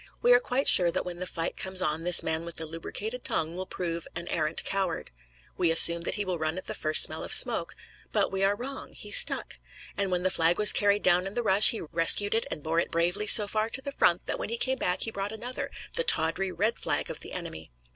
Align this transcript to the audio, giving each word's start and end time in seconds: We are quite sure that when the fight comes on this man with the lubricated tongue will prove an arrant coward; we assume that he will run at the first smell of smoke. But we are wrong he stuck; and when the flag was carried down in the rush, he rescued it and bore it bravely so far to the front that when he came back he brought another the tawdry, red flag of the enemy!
We 0.23 0.33
are 0.33 0.39
quite 0.39 0.67
sure 0.67 0.89
that 0.89 1.05
when 1.05 1.19
the 1.19 1.27
fight 1.27 1.55
comes 1.57 1.79
on 1.79 2.01
this 2.01 2.23
man 2.23 2.43
with 2.43 2.55
the 2.55 2.65
lubricated 2.65 3.23
tongue 3.23 3.55
will 3.55 3.67
prove 3.67 4.07
an 4.15 4.27
arrant 4.29 4.63
coward; 4.63 5.11
we 5.57 5.69
assume 5.69 6.01
that 6.01 6.15
he 6.15 6.25
will 6.25 6.39
run 6.39 6.57
at 6.57 6.65
the 6.65 6.73
first 6.73 7.03
smell 7.03 7.23
of 7.23 7.31
smoke. 7.31 7.75
But 8.11 8.31
we 8.31 8.43
are 8.43 8.55
wrong 8.55 8.93
he 8.93 9.11
stuck; 9.11 9.59
and 9.95 10.09
when 10.09 10.23
the 10.23 10.31
flag 10.31 10.57
was 10.57 10.73
carried 10.73 11.03
down 11.03 11.27
in 11.27 11.35
the 11.35 11.43
rush, 11.43 11.69
he 11.69 11.81
rescued 11.81 12.33
it 12.33 12.47
and 12.49 12.63
bore 12.63 12.79
it 12.79 12.89
bravely 12.89 13.27
so 13.27 13.47
far 13.47 13.69
to 13.69 13.81
the 13.83 13.91
front 13.91 14.25
that 14.25 14.39
when 14.39 14.49
he 14.49 14.57
came 14.57 14.79
back 14.79 15.01
he 15.01 15.11
brought 15.11 15.31
another 15.31 15.69
the 15.93 16.03
tawdry, 16.03 16.51
red 16.51 16.79
flag 16.79 17.11
of 17.11 17.19
the 17.19 17.33
enemy! 17.33 17.69